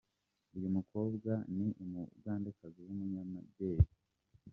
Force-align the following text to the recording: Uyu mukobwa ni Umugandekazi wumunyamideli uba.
Uyu 0.55 0.69
mukobwa 0.75 1.31
ni 1.55 1.67
Umugandekazi 1.83 2.79
wumunyamideli 2.85 3.73
uba. 3.85 3.93